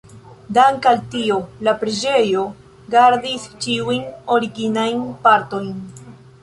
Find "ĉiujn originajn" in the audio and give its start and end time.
3.67-5.07